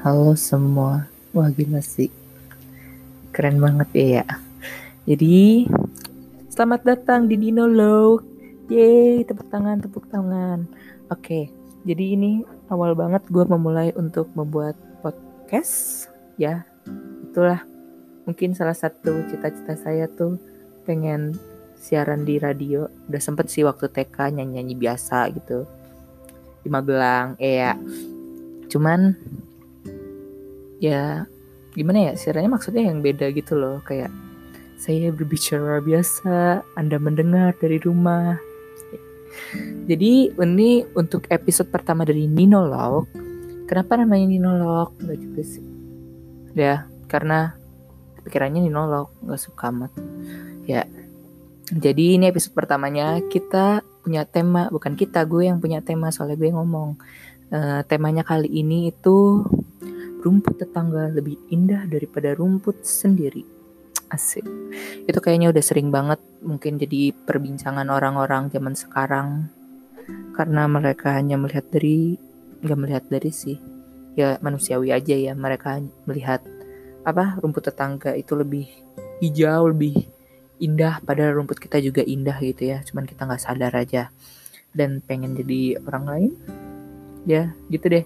Halo 0.00 0.32
semua. 0.32 1.12
Wah 1.36 1.52
gila 1.52 1.84
sih. 1.84 2.08
Keren 3.36 3.60
banget 3.60 3.88
ya. 3.92 4.24
Jadi 5.04 5.68
selamat 6.48 6.88
datang 6.88 7.28
di 7.28 7.36
Dino 7.36 7.68
Low. 7.68 8.16
Yeay, 8.72 9.28
tepuk 9.28 9.52
tangan, 9.52 9.76
tepuk 9.84 10.08
tangan. 10.08 10.64
Oke, 11.12 11.52
jadi 11.84 12.16
ini 12.16 12.48
awal 12.72 12.96
banget 12.96 13.28
gue 13.28 13.44
memulai 13.44 13.92
untuk 13.92 14.32
membuat 14.32 14.72
podcast. 15.04 16.08
Ya, 16.40 16.64
itulah 17.28 17.60
mungkin 18.24 18.56
salah 18.56 18.72
satu 18.72 19.20
cita-cita 19.28 19.76
saya 19.76 20.08
tuh 20.08 20.40
pengen 20.88 21.36
siaran 21.76 22.24
di 22.24 22.40
radio. 22.40 22.88
Udah 23.12 23.20
sempet 23.20 23.52
sih 23.52 23.68
waktu 23.68 23.92
TK 23.92 24.32
nyanyi-nyanyi 24.32 24.80
biasa 24.80 25.28
gitu. 25.36 25.68
Di 26.64 26.72
Magelang, 26.72 27.36
ya. 27.36 27.76
Cuman 28.72 29.12
ya 30.80 31.28
gimana 31.76 32.10
ya 32.10 32.12
siarannya 32.18 32.50
maksudnya 32.50 32.88
yang 32.90 33.04
beda 33.04 33.30
gitu 33.30 33.54
loh 33.54 33.78
kayak 33.86 34.10
saya 34.80 35.12
berbicara 35.12 35.84
biasa 35.84 36.64
Anda 36.72 36.96
mendengar 36.96 37.52
dari 37.60 37.76
rumah. 37.76 38.40
Jadi 39.84 40.32
ini 40.32 40.82
untuk 40.96 41.28
episode 41.28 41.68
pertama 41.68 42.08
dari 42.08 42.24
Ninolog. 42.24 43.04
Kenapa 43.68 44.00
namanya 44.00 44.26
Ninolog? 44.32 44.96
Gak 45.04 45.20
juga 45.20 45.42
sih. 45.44 45.62
Ya 46.56 46.88
karena 47.12 47.60
pikirannya 48.24 48.64
Ninolog 48.64 49.12
nggak 49.20 49.40
suka 49.40 49.68
amat. 49.68 49.92
Ya 50.64 50.88
jadi 51.68 52.16
ini 52.16 52.32
episode 52.32 52.56
pertamanya 52.56 53.20
kita 53.28 53.84
punya 54.00 54.24
tema 54.24 54.72
bukan 54.72 54.96
kita 54.96 55.28
gue 55.28 55.44
yang 55.44 55.60
punya 55.60 55.84
tema 55.84 56.08
soalnya 56.08 56.40
gue 56.40 56.50
ngomong. 56.56 56.96
Uh, 57.50 57.82
temanya 57.84 58.22
kali 58.22 58.46
ini 58.46 58.94
itu 58.94 59.42
rumput 60.20 60.60
tetangga 60.60 61.08
lebih 61.08 61.40
indah 61.48 61.88
daripada 61.88 62.36
rumput 62.36 62.84
sendiri. 62.84 63.42
Asik. 64.12 64.44
Itu 65.08 65.18
kayaknya 65.22 65.48
udah 65.48 65.64
sering 65.64 65.88
banget 65.88 66.20
mungkin 66.44 66.76
jadi 66.76 67.14
perbincangan 67.14 67.88
orang-orang 67.88 68.52
zaman 68.52 68.76
sekarang. 68.76 69.48
Karena 70.36 70.66
mereka 70.66 71.14
hanya 71.14 71.38
melihat 71.40 71.66
dari, 71.70 72.18
nggak 72.60 72.78
melihat 72.78 73.04
dari 73.08 73.30
sih. 73.32 73.58
Ya 74.18 74.36
manusiawi 74.42 74.90
aja 74.90 75.14
ya, 75.14 75.32
mereka 75.32 75.78
melihat 76.04 76.42
apa 77.06 77.40
rumput 77.40 77.70
tetangga 77.72 78.12
itu 78.12 78.36
lebih 78.36 78.66
hijau, 79.22 79.70
lebih 79.70 80.10
indah. 80.58 80.98
Padahal 81.00 81.38
rumput 81.38 81.62
kita 81.62 81.78
juga 81.78 82.02
indah 82.02 82.36
gitu 82.42 82.76
ya. 82.76 82.82
Cuman 82.82 83.06
kita 83.06 83.24
nggak 83.24 83.42
sadar 83.42 83.72
aja. 83.72 84.10
Dan 84.74 85.02
pengen 85.02 85.38
jadi 85.38 85.78
orang 85.86 86.04
lain. 86.04 86.32
Ya 87.24 87.54
gitu 87.70 87.86
deh 87.86 88.04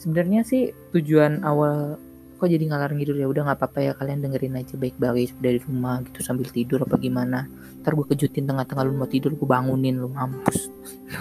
sebenarnya 0.00 0.40
sih 0.42 0.72
tujuan 0.96 1.44
awal 1.44 2.00
kok 2.40 2.48
jadi 2.48 2.72
ngalar 2.72 2.96
ngidul 2.96 3.20
ya 3.20 3.28
udah 3.28 3.52
nggak 3.52 3.58
apa-apa 3.60 3.78
ya 3.84 3.92
kalian 3.92 4.24
dengerin 4.24 4.56
aja 4.56 4.74
baik-baik 4.80 5.36
dari 5.44 5.60
rumah 5.60 6.00
gitu 6.08 6.24
sambil 6.24 6.48
tidur 6.48 6.80
apa 6.80 6.96
gimana. 6.96 7.44
Ntar 7.84 7.92
gue 7.92 8.06
kejutin 8.16 8.48
tengah-tengah 8.48 8.84
lu 8.88 8.96
mau 8.96 9.04
tidur 9.04 9.36
gue 9.36 9.44
bangunin 9.44 10.00
lu 10.00 10.08
mampus. 10.08 10.72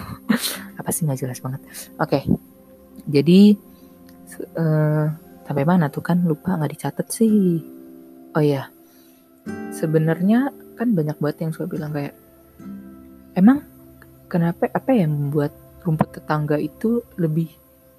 Apa 0.79 0.95
sih 0.95 1.03
nggak 1.03 1.19
jelas 1.19 1.43
banget. 1.43 1.59
Oke 1.99 1.99
okay. 1.99 2.23
jadi 3.03 3.59
uh, 4.55 5.11
sampai 5.43 5.67
mana 5.67 5.91
tuh 5.91 5.99
kan? 5.99 6.23
Lupa 6.23 6.55
nggak 6.55 6.71
dicatat 6.71 7.07
sih. 7.11 7.59
Oh 8.31 8.43
ya 8.43 8.71
sebenarnya 9.75 10.55
kan 10.79 10.95
banyak 10.95 11.19
banget 11.19 11.37
yang 11.43 11.51
suka 11.51 11.67
bilang 11.67 11.91
kayak 11.91 12.15
emang 13.35 13.63
kenapa 14.31 14.71
apa 14.71 14.91
yang 14.95 15.11
membuat 15.11 15.51
rumput 15.83 16.15
tetangga 16.15 16.55
itu 16.59 17.03
lebih 17.19 17.49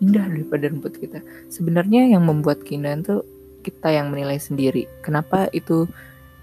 indah 0.01 0.27
daripada 0.27 0.73
rumput 0.73 0.97
kita. 0.97 1.21
Sebenarnya 1.53 2.09
yang 2.09 2.25
membuat 2.25 2.65
keindahan 2.65 3.05
tuh 3.05 3.23
kita 3.61 3.93
yang 3.93 4.09
menilai 4.09 4.41
sendiri. 4.41 4.89
Kenapa 5.05 5.53
itu 5.53 5.85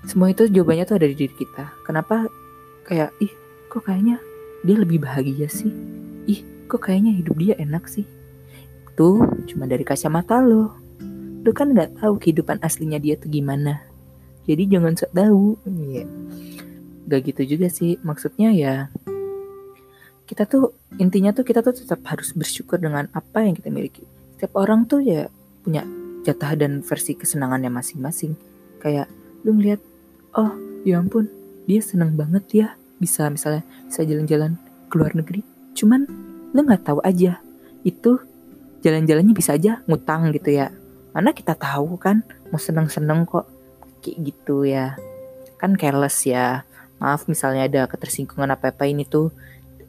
semua 0.06 0.30
itu 0.32 0.46
jawabannya 0.46 0.86
tuh 0.86 0.98
ada 1.02 1.08
di 1.10 1.18
diri 1.18 1.34
kita. 1.34 1.74
Kenapa 1.84 2.30
kayak 2.86 3.12
ih 3.20 3.34
kok 3.68 3.84
kayaknya 3.90 4.22
dia 4.62 4.78
lebih 4.78 5.02
bahagia 5.04 5.50
sih. 5.50 5.74
Ih 6.30 6.46
kok 6.70 6.86
kayaknya 6.86 7.18
hidup 7.18 7.36
dia 7.42 7.58
enak 7.58 7.90
sih. 7.90 8.06
Itu 8.94 9.26
cuma 9.50 9.66
dari 9.66 9.82
kacamata 9.82 10.40
lo. 10.40 10.78
Lo 11.42 11.52
kan 11.52 11.74
nggak 11.74 12.00
tahu 12.00 12.22
kehidupan 12.22 12.62
aslinya 12.62 13.02
dia 13.02 13.18
tuh 13.18 13.34
gimana. 13.34 13.82
Jadi 14.48 14.64
jangan 14.70 14.96
sok 14.96 15.12
tahu. 15.12 15.44
Iya. 15.68 16.06
Gak 17.08 17.22
gitu 17.28 17.58
juga 17.58 17.68
sih. 17.68 18.00
Maksudnya 18.00 18.52
ya 18.56 18.74
kita 20.28 20.44
tuh 20.44 20.76
intinya 21.00 21.32
tuh 21.32 21.48
kita 21.48 21.64
tuh 21.64 21.72
tetap 21.72 22.04
harus 22.12 22.36
bersyukur 22.36 22.78
dengan 22.78 23.08
apa 23.16 23.48
yang 23.48 23.56
kita 23.56 23.72
miliki. 23.72 24.04
Setiap 24.36 24.60
orang 24.60 24.84
tuh 24.84 25.00
ya 25.00 25.32
punya 25.64 25.88
jatah 26.28 26.54
dan 26.60 26.84
versi 26.84 27.16
kesenangannya 27.16 27.72
masing-masing. 27.72 28.36
Kayak 28.84 29.08
lu 29.48 29.56
ngeliat, 29.56 29.80
oh 30.36 30.52
ya 30.84 31.00
ampun, 31.00 31.32
dia 31.64 31.80
seneng 31.80 32.20
banget 32.20 32.44
ya 32.52 32.68
bisa 33.00 33.32
misalnya 33.32 33.64
bisa 33.88 34.04
jalan-jalan 34.04 34.60
ke 34.92 34.94
luar 35.00 35.16
negeri. 35.16 35.42
Cuman 35.72 36.04
lu 36.52 36.60
nggak 36.60 36.84
tahu 36.84 37.00
aja 37.08 37.40
itu 37.88 38.20
jalan-jalannya 38.84 39.32
bisa 39.32 39.56
aja 39.56 39.80
ngutang 39.88 40.28
gitu 40.36 40.52
ya. 40.52 40.76
Mana 41.16 41.32
kita 41.32 41.56
tahu 41.56 41.96
kan 41.96 42.22
mau 42.52 42.60
seneng-seneng 42.60 43.24
kok 43.24 43.48
kayak 44.04 44.18
gitu 44.28 44.68
ya. 44.68 45.00
Kan 45.56 45.80
careless 45.80 46.28
ya. 46.28 46.68
Maaf 46.98 47.30
misalnya 47.30 47.70
ada 47.70 47.82
ketersinggungan 47.86 48.52
apa-apa 48.52 48.90
ini 48.90 49.06
tuh 49.06 49.30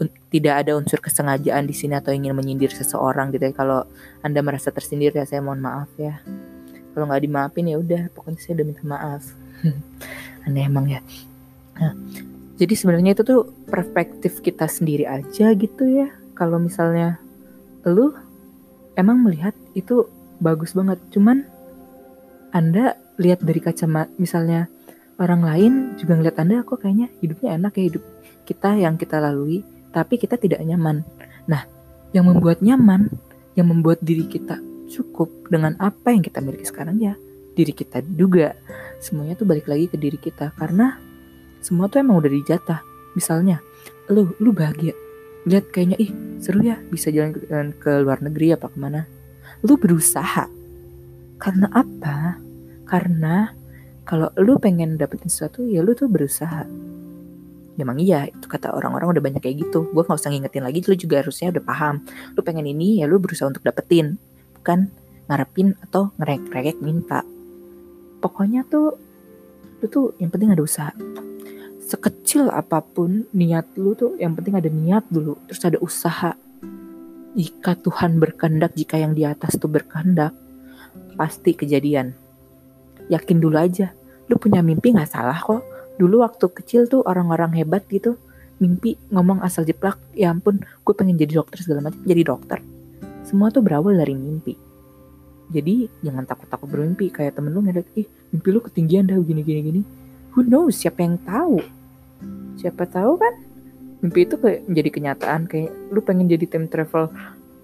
tidak 0.06 0.54
ada 0.62 0.78
unsur 0.78 1.02
kesengajaan 1.02 1.66
di 1.66 1.74
sini 1.74 1.98
atau 1.98 2.14
ingin 2.14 2.36
menyindir 2.36 2.70
seseorang 2.70 3.34
gitu 3.34 3.50
ya. 3.50 3.54
Kalau 3.54 3.88
Anda 4.22 4.44
merasa 4.44 4.70
tersindir 4.70 5.10
ya 5.16 5.26
saya 5.26 5.42
mohon 5.42 5.58
maaf 5.58 5.90
ya. 5.98 6.22
Kalau 6.94 7.10
nggak 7.10 7.22
dimaafin 7.26 7.66
ya 7.70 7.76
udah, 7.78 8.02
pokoknya 8.14 8.38
saya 8.38 8.62
udah 8.62 8.66
minta 8.66 8.84
maaf. 8.86 9.22
Aneh 10.46 10.64
emang 10.66 10.86
ya. 10.86 11.00
Nah, 11.78 11.94
jadi 12.58 12.74
sebenarnya 12.74 13.18
itu 13.18 13.22
tuh 13.26 13.42
perspektif 13.66 14.38
kita 14.42 14.70
sendiri 14.70 15.06
aja 15.06 15.50
gitu 15.54 15.84
ya. 15.86 16.10
Kalau 16.38 16.62
misalnya 16.62 17.18
lu 17.82 18.14
emang 18.94 19.22
melihat 19.22 19.54
itu 19.74 20.06
bagus 20.38 20.74
banget, 20.74 20.98
cuman 21.10 21.42
Anda 22.54 22.94
lihat 23.18 23.42
dari 23.42 23.58
kacamata 23.58 24.14
misalnya 24.18 24.70
orang 25.18 25.42
lain 25.42 25.72
juga 25.98 26.14
ngeliat 26.14 26.38
Anda 26.38 26.62
kok 26.62 26.86
kayaknya 26.86 27.10
hidupnya 27.18 27.58
enak 27.58 27.72
ya 27.74 27.84
hidup 27.90 28.04
kita 28.46 28.78
yang 28.78 28.94
kita 28.94 29.18
lalui 29.18 29.66
tapi 29.98 30.14
kita 30.14 30.38
tidak 30.38 30.62
nyaman. 30.62 31.02
Nah, 31.50 31.66
yang 32.14 32.30
membuat 32.30 32.62
nyaman, 32.62 33.10
yang 33.58 33.66
membuat 33.66 33.98
diri 33.98 34.30
kita 34.30 34.62
cukup 34.86 35.50
dengan 35.50 35.74
apa 35.82 36.14
yang 36.14 36.22
kita 36.22 36.38
miliki 36.38 36.70
sekarang 36.70 37.02
ya 37.02 37.18
diri 37.58 37.74
kita 37.74 37.98
juga. 38.14 38.54
Semuanya 39.02 39.34
tuh 39.34 39.50
balik 39.50 39.66
lagi 39.66 39.90
ke 39.90 39.98
diri 39.98 40.14
kita 40.14 40.54
karena 40.54 40.94
semua 41.58 41.90
tuh 41.90 41.98
emang 41.98 42.22
udah 42.22 42.30
dijatah. 42.30 42.80
Misalnya, 43.18 43.58
lu 44.06 44.30
lu 44.38 44.54
bahagia. 44.54 44.94
Lihat 45.42 45.74
kayaknya 45.74 45.98
ih 45.98 46.14
seru 46.38 46.62
ya 46.62 46.78
bisa 46.78 47.10
jalan 47.10 47.34
ke, 47.34 47.50
ke 47.82 47.90
luar 47.98 48.22
negeri 48.22 48.54
apa 48.54 48.70
ke 48.70 48.78
mana. 48.78 49.10
Lu 49.66 49.74
berusaha. 49.74 50.46
Karena 51.42 51.66
apa? 51.74 52.38
Karena 52.86 53.50
kalau 54.06 54.30
lu 54.38 54.62
pengen 54.62 54.94
dapetin 54.94 55.26
sesuatu 55.26 55.66
ya 55.66 55.82
lu 55.82 55.92
tuh 55.98 56.06
berusaha 56.06 56.64
memang 57.78 58.02
iya 58.02 58.26
itu 58.26 58.50
kata 58.50 58.74
orang-orang 58.74 59.14
udah 59.14 59.22
banyak 59.22 59.40
kayak 59.40 59.62
gitu. 59.62 59.86
Gue 59.94 60.02
nggak 60.02 60.18
usah 60.18 60.34
ngingetin 60.34 60.66
lagi 60.66 60.82
lu 60.82 60.94
juga 60.98 61.22
harusnya 61.22 61.54
udah 61.54 61.64
paham. 61.64 61.94
Lu 62.34 62.40
pengen 62.42 62.66
ini 62.66 63.00
ya 63.00 63.06
lu 63.06 63.22
berusaha 63.22 63.46
untuk 63.46 63.62
dapetin. 63.62 64.18
Bukan 64.58 64.90
ngarepin 65.30 65.78
atau 65.86 66.10
ngerek-ngerek 66.18 66.82
minta. 66.82 67.22
Pokoknya 68.18 68.66
tuh 68.66 68.98
lu 69.78 69.86
tuh 69.86 70.18
yang 70.18 70.34
penting 70.34 70.50
ada 70.50 70.62
usaha. 70.66 70.90
Sekecil 71.78 72.50
apa 72.50 72.82
pun 72.82 73.24
niat 73.32 73.78
lu 73.78 73.94
tuh 73.94 74.18
yang 74.18 74.34
penting 74.34 74.58
ada 74.58 74.66
niat 74.66 75.06
dulu. 75.06 75.38
Terus 75.46 75.62
ada 75.62 75.78
usaha. 75.78 76.34
Jika 77.38 77.78
Tuhan 77.78 78.18
berkehendak 78.18 78.74
jika 78.74 78.98
yang 78.98 79.14
di 79.14 79.22
atas 79.22 79.54
tuh 79.54 79.70
berkehendak 79.70 80.34
pasti 81.14 81.54
kejadian. 81.54 82.10
Yakin 83.06 83.38
dulu 83.38 83.56
aja 83.56 83.94
lu 84.28 84.36
punya 84.36 84.60
mimpi 84.60 84.92
nggak 84.92 85.08
salah 85.08 85.40
kok 85.40 85.64
dulu 85.98 86.22
waktu 86.22 86.46
kecil 86.54 86.86
tuh 86.86 87.02
orang-orang 87.04 87.52
hebat 87.58 87.84
gitu 87.90 88.16
mimpi 88.58 88.98
ngomong 89.14 89.42
asal 89.42 89.62
jeplak 89.62 89.98
ya 90.14 90.34
ampun 90.34 90.62
gue 90.62 90.94
pengen 90.94 91.14
jadi 91.14 91.42
dokter 91.42 91.62
segala 91.62 91.90
macam 91.90 92.02
jadi 92.06 92.22
dokter. 92.26 92.58
Semua 93.22 93.52
tuh 93.52 93.62
berawal 93.62 93.98
dari 93.98 94.14
mimpi. 94.14 94.54
Jadi 95.48 95.88
jangan 96.04 96.24
takut-takut 96.28 96.68
bermimpi. 96.68 97.08
Kayak 97.12 97.40
temen 97.40 97.54
lu 97.54 97.60
ngeliat 97.64 97.86
ih 97.96 98.06
mimpi 98.34 98.48
lu 98.50 98.60
ketinggian 98.60 99.08
dah 99.08 99.16
gini 99.20 99.42
gini 99.44 99.60
gini. 99.60 99.80
Who 100.34 100.44
knows? 100.44 100.80
Siapa 100.80 101.00
yang 101.04 101.16
tahu? 101.22 101.60
Siapa 102.58 102.84
tahu 102.88 103.12
kan? 103.16 103.34
Mimpi 104.04 104.26
itu 104.26 104.36
kayak 104.38 104.66
menjadi 104.70 104.90
kenyataan 104.94 105.40
kayak 105.50 105.70
lu 105.90 106.00
pengen 106.02 106.30
jadi 106.30 106.44
time 106.46 106.70
travel 106.70 107.10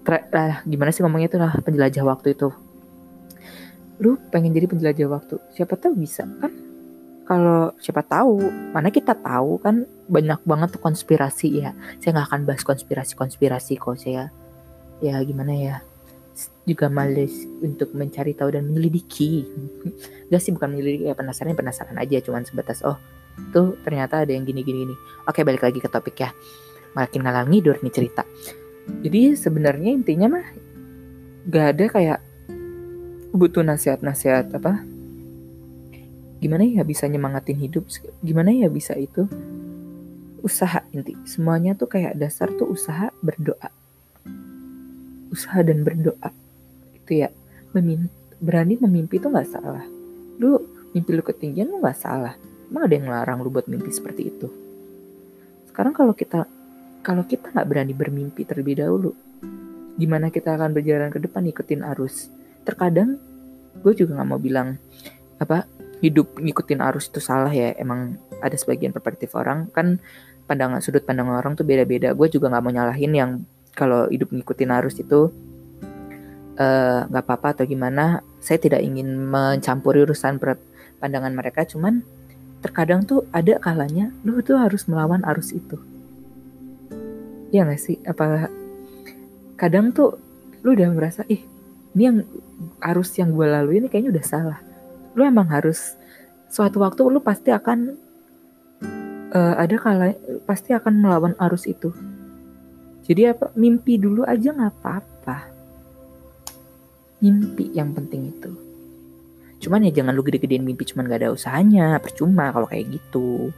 tra 0.05 0.21
lah 0.29 0.61
gimana 0.67 0.93
sih 0.93 1.01
ngomongnya 1.01 1.27
itu 1.33 1.37
lah 1.39 1.51
penjelajah 1.59 2.03
waktu 2.05 2.37
itu. 2.37 2.49
Lu 3.99 4.19
pengen 4.29 4.51
jadi 4.51 4.67
penjelajah 4.67 5.07
waktu 5.07 5.35
siapa 5.55 5.79
tahu 5.79 5.95
bisa 5.95 6.27
kan 6.39 6.64
kalau 7.25 7.73
siapa 7.81 8.05
tahu 8.05 8.37
mana 8.69 8.93
kita 8.93 9.17
tahu 9.17 9.57
kan 9.57 9.89
banyak 10.05 10.37
banget 10.45 10.77
tuh 10.77 10.81
konspirasi 10.81 11.65
ya. 11.65 11.73
Saya 11.97 12.21
nggak 12.21 12.27
akan 12.29 12.41
bahas 12.45 12.61
konspirasi 12.61 13.17
konspirasi 13.17 13.81
kok 13.81 13.97
saya. 13.97 14.29
Ya 15.01 15.17
gimana 15.25 15.51
ya? 15.57 15.75
Juga 16.69 16.87
males 16.87 17.33
untuk 17.65 17.97
mencari 17.97 18.37
tahu 18.37 18.53
dan 18.53 18.69
menyelidiki. 18.69 19.45
Gak 20.33 20.41
sih 20.41 20.51
bukan 20.51 20.73
menyelidiki 20.75 21.07
ya 21.07 21.15
penasaran 21.15 21.55
penasaran 21.55 21.95
aja 21.95 22.17
cuman 22.19 22.43
sebatas 22.43 22.81
oh 22.83 22.97
tuh 23.53 23.79
ternyata 23.85 24.25
ada 24.25 24.31
yang 24.33 24.45
gini 24.45 24.61
gini 24.61 24.85
gini. 24.85 24.95
Oke 25.25 25.41
balik 25.41 25.65
lagi 25.65 25.81
ke 25.81 25.89
topik 25.89 26.17
ya. 26.21 26.29
Makin 26.93 27.25
ngalang 27.25 27.49
ngidur 27.49 27.81
nih 27.81 27.93
cerita. 27.93 28.23
Jadi 29.01 29.33
sebenarnya 29.33 29.97
intinya 29.97 30.37
mah 30.37 30.45
gak 31.49 31.65
ada 31.77 31.85
kayak 31.89 32.19
butuh 33.33 33.65
nasihat-nasihat 33.65 34.53
apa 34.55 34.94
gimana 36.45 36.61
ya 36.61 36.85
bisa 36.85 37.09
nyemangatin 37.09 37.57
hidup 37.57 37.89
gimana 38.21 38.53
ya 38.53 38.69
bisa 38.69 38.93
itu 38.93 39.25
usaha 40.45 40.85
inti. 40.93 41.17
Semuanya 41.25 41.73
tuh 41.73 41.89
kayak 41.89 42.21
dasar 42.21 42.53
tuh 42.53 42.69
usaha 42.69 43.09
berdoa. 43.25 43.73
Usaha 45.33 45.65
dan 45.65 45.81
berdoa 45.81 46.29
itu 46.93 47.25
ya. 47.25 47.33
Berani 48.37 48.77
memimpi 48.77 49.17
itu 49.17 49.25
nggak 49.25 49.49
salah. 49.49 49.81
Lu 50.37 50.61
mimpi 50.93 51.17
lu 51.17 51.25
ketinggian 51.25 51.73
lu 51.73 51.81
nggak 51.81 51.97
salah. 51.97 52.37
Emang 52.69 52.85
ada 52.85 52.93
yang 52.93 53.09
larang 53.09 53.41
lu 53.41 53.49
buat 53.49 53.65
mimpi 53.65 53.89
seperti 53.89 54.29
itu? 54.29 54.45
Sekarang 55.73 55.97
kalau 55.97 56.13
kita 56.13 56.45
kalau 57.01 57.25
kita 57.25 57.49
nggak 57.57 57.65
berani 57.65 57.97
bermimpi 57.97 58.45
terlebih 58.45 58.85
dahulu 58.85 59.17
gimana 59.95 60.27
kita 60.27 60.59
akan 60.59 60.77
berjalan 60.77 61.09
ke 61.09 61.17
depan 61.25 61.41
ikutin 61.49 61.81
arus? 61.97 62.29
Terkadang 62.61 63.17
gue 63.81 63.93
juga 63.97 64.21
nggak 64.21 64.29
mau 64.29 64.37
bilang 64.37 64.77
apa 65.41 65.67
hidup 66.05 66.37
ngikutin 66.37 66.81
arus 66.81 67.09
itu 67.09 67.19
salah 67.19 67.51
ya. 67.51 67.73
Emang 67.75 68.21
ada 68.39 68.53
sebagian 68.53 68.93
perspektif 68.93 69.33
orang. 69.33 69.67
Kan 69.73 69.97
pandangan 70.45 70.79
sudut 70.79 71.01
pandangan 71.03 71.41
orang 71.41 71.53
tuh 71.57 71.65
beda-beda. 71.65 72.13
Gue 72.13 72.29
juga 72.29 72.53
nggak 72.53 72.63
mau 72.63 72.73
nyalahin 72.73 73.13
yang 73.13 73.31
kalau 73.73 74.07
hidup 74.07 74.31
ngikutin 74.31 74.71
arus 74.71 75.01
itu 75.01 75.33
Eh, 76.55 76.99
nggak 77.11 77.23
uh, 77.23 77.27
apa-apa 77.27 77.59
atau 77.59 77.65
gimana. 77.67 78.23
Saya 78.39 78.55
tidak 78.63 78.79
ingin 78.79 79.11
mencampuri 79.11 80.07
urusan 80.07 80.39
pandangan 81.03 81.35
mereka. 81.35 81.67
Cuman 81.67 81.99
terkadang 82.63 83.03
tuh 83.03 83.27
ada 83.35 83.59
kalanya 83.59 84.15
lu 84.23 84.39
tuh 84.39 84.55
harus 84.55 84.87
melawan 84.87 85.19
arus 85.35 85.51
itu. 85.51 85.75
Ya 87.51 87.67
nggak 87.67 87.81
sih? 87.83 87.99
Apa 88.07 88.47
kadang 89.59 89.91
tuh 89.91 90.15
lu 90.63 90.79
udah 90.79 90.87
merasa 90.95 91.27
ih 91.27 91.43
ini 91.95 92.03
yang 92.07 92.17
arus 92.83 93.11
yang 93.19 93.35
gue 93.35 93.47
lalui 93.47 93.83
ini 93.83 93.87
kayaknya 93.87 94.19
udah 94.19 94.25
salah 94.25 94.59
lu 95.15 95.23
emang 95.23 95.47
harus 95.47 95.95
suatu 96.51 96.83
waktu 96.83 97.01
lu 97.07 97.23
pasti 97.23 97.49
akan 97.51 97.95
uh, 99.31 99.55
ada 99.59 99.75
kala 99.79 100.15
pasti 100.43 100.71
akan 100.71 100.93
melawan 100.99 101.33
arus 101.49 101.67
itu. 101.67 101.91
Jadi 103.05 103.31
apa 103.31 103.53
mimpi 103.55 103.95
dulu 103.95 104.27
aja 104.27 104.51
nggak 104.51 104.73
apa-apa. 104.81 105.37
Mimpi 107.23 107.71
yang 107.73 107.95
penting 107.95 108.31
itu. 108.35 108.51
Cuman 109.65 109.87
ya 109.87 109.91
jangan 109.91 110.13
lu 110.13 110.21
gede-gedein 110.21 110.61
mimpi 110.61 110.85
cuman 110.85 111.09
gak 111.09 111.25
ada 111.25 111.33
usahanya 111.33 111.97
percuma 111.97 112.53
kalau 112.53 112.67
kayak 112.69 113.01
gitu. 113.01 113.49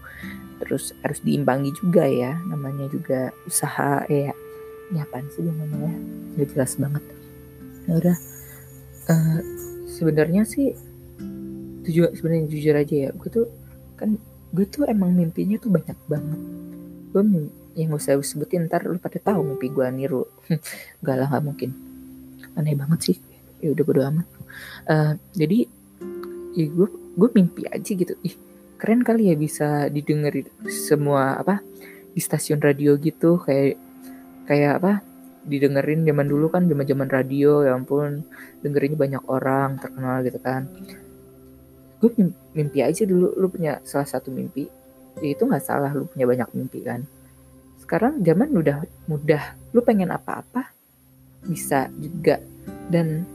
Terus 0.61 0.93
harus 1.03 1.19
diimbangi 1.21 1.73
juga 1.73 2.05
ya 2.07 2.37
namanya 2.47 2.87
juga 2.87 3.33
usaha 3.45 4.05
ya 4.07 4.31
ini 4.87 4.99
apaan 5.03 5.27
sih 5.35 5.43
namanya? 5.43 5.91
Nggak 6.37 6.47
jelas 6.55 6.71
banget. 6.79 7.03
Ya 7.87 7.93
udah 7.97 8.17
uh, 9.11 9.39
sebenarnya 9.87 10.43
sih 10.47 10.75
tujuan 11.87 12.11
sebenarnya 12.13 12.45
jujur 12.51 12.75
aja 12.75 12.95
ya. 13.07 13.09
Gue 13.15 13.29
tuh 13.31 13.47
kan 13.95 14.19
gue 14.51 14.65
tuh 14.67 14.83
emang 14.85 15.15
mimpinya 15.15 15.55
tuh 15.57 15.71
banyak 15.71 15.97
banget. 16.05 16.41
Gue 17.15 17.23
yang 17.77 17.93
gak 17.93 18.01
usah 18.01 18.17
sebutin 18.19 18.67
ntar 18.67 18.83
lu 18.83 18.99
pada 18.99 19.17
tahu 19.21 19.55
mimpi 19.55 19.71
gue 19.71 19.85
niru. 19.93 20.27
Gak 21.05 21.15
lah 21.15 21.27
gak 21.29 21.43
mungkin. 21.45 21.69
Aneh 22.57 22.73
banget 22.73 22.99
sih. 23.13 23.17
Ya 23.63 23.71
udah 23.73 23.83
bodo 23.85 24.01
amat. 24.01 24.27
Uh, 24.89 25.13
jadi 25.37 25.69
ya 26.57 26.65
gue 26.67 26.87
gue 26.89 27.29
mimpi 27.37 27.69
aja 27.69 27.91
gitu. 27.93 28.13
Ih 28.25 28.35
keren 28.77 29.01
kali 29.01 29.29
ya 29.29 29.35
bisa 29.37 29.89
didengar 29.89 30.33
semua 30.69 31.37
apa 31.37 31.61
di 32.11 32.21
stasiun 32.21 32.61
radio 32.61 32.97
gitu. 32.97 33.37
Kayak 33.41 33.77
kayak 34.49 34.73
apa 34.81 34.91
didengerin 35.47 36.03
zaman 36.03 36.27
dulu 36.27 36.51
kan 36.51 36.67
zaman 36.67 36.83
zaman 36.83 37.07
radio 37.07 37.63
ya 37.63 37.71
ampun 37.75 38.27
dengerinnya 38.59 38.99
banyak 38.99 39.23
orang 39.31 39.79
terkenal 39.79 40.19
gitu 40.27 40.39
kan 40.43 40.67
gue 41.97 42.09
mimpi 42.53 42.79
aja 42.85 43.03
dulu 43.03 43.33
lu 43.33 43.47
punya 43.49 43.81
salah 43.81 44.05
satu 44.05 44.29
mimpi 44.29 44.69
ya 45.17 45.33
itu 45.33 45.43
nggak 45.43 45.63
salah 45.65 45.89
lu 45.93 46.05
punya 46.05 46.29
banyak 46.29 46.49
mimpi 46.53 46.85
kan 46.85 47.01
sekarang 47.81 48.21
zaman 48.21 48.53
udah 48.53 48.85
mudah 49.09 49.57
lu 49.73 49.81
pengen 49.81 50.13
apa-apa 50.13 50.69
bisa 51.47 51.89
juga 51.97 52.37
dan 52.91 53.25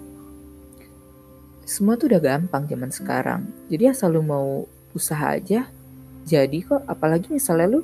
semua 1.62 1.94
tuh 1.96 2.10
udah 2.10 2.20
gampang 2.20 2.66
zaman 2.66 2.90
sekarang. 2.90 3.40
Jadi 3.70 3.84
asal 3.88 4.18
lu 4.18 4.22
mau 4.22 4.66
usaha 4.92 5.32
aja, 5.32 5.64
jadi 6.26 6.58
kok. 6.60 6.82
Apalagi 6.84 7.30
misalnya 7.32 7.78
lu 7.78 7.80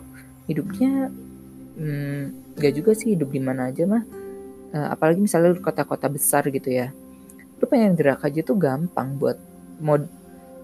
hidupnya 0.51 1.09
hmm, 1.79 2.55
gak 2.59 2.75
juga 2.75 2.93
sih 2.93 3.15
hidup 3.15 3.31
di 3.31 3.41
mana 3.41 3.71
aja 3.71 3.87
mah. 3.87 4.05
Uh, 4.69 4.89
apalagi 4.93 5.25
misalnya 5.25 5.57
lu 5.57 5.63
kota-kota 5.63 6.11
besar 6.11 6.45
gitu 6.51 6.69
ya. 6.69 6.93
Lu 7.59 7.65
pengen 7.65 7.97
gerak 7.97 8.21
aja 8.27 8.45
tuh 8.45 8.59
gampang 8.59 9.17
buat 9.17 9.39
mod 9.81 10.05